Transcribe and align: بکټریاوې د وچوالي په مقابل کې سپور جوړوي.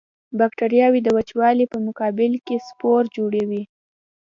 بکټریاوې 0.39 0.99
د 1.03 1.09
وچوالي 1.17 1.65
په 1.69 1.77
مقابل 1.87 2.33
کې 2.45 2.57
سپور 2.67 3.03
جوړوي. 3.15 3.63